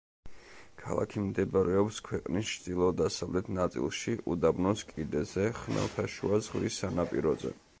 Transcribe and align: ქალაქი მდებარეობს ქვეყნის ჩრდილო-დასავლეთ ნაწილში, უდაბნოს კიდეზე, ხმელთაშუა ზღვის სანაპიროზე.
ქალაქი 0.83 1.21
მდებარეობს 1.25 1.99
ქვეყნის 2.07 2.47
ჩრდილო-დასავლეთ 2.53 3.51
ნაწილში, 3.59 4.17
უდაბნოს 4.37 4.85
კიდეზე, 4.93 5.47
ხმელთაშუა 5.61 6.41
ზღვის 6.49 6.81
სანაპიროზე. 6.85 7.55